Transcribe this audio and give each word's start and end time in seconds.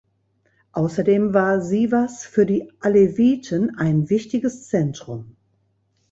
Außerdem 0.71 1.35
war 1.35 1.61
Sivas 1.61 2.23
für 2.25 2.47
die 2.47 2.73
Aleviten 2.79 3.77
ein 3.77 4.09
wichtiges 4.09 4.67
Zentrum. 4.67 5.35